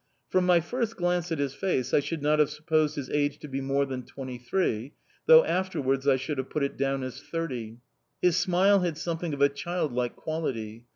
From 0.31 0.47
my 0.47 0.59
first 0.61 0.95
glance 0.97 1.31
at 1.31 1.37
his 1.37 1.53
face 1.53 1.93
I 1.93 1.99
should 1.99 2.23
not 2.23 2.39
have 2.39 2.49
supposed 2.49 2.95
his 2.95 3.07
age 3.11 3.37
to 3.37 3.47
be 3.47 3.61
more 3.61 3.85
than 3.85 4.01
twenty 4.01 4.39
three, 4.39 4.93
though 5.27 5.45
afterwards 5.45 6.07
I 6.07 6.15
should 6.15 6.39
have 6.39 6.49
put 6.49 6.63
it 6.63 6.75
down 6.75 7.03
as 7.03 7.21
thirty. 7.21 7.81
His 8.19 8.35
smile 8.35 8.79
had 8.79 8.97
something 8.97 9.31
of 9.31 9.43
a 9.43 9.47
child 9.49 9.93
like 9.93 10.15
quality. 10.15 10.87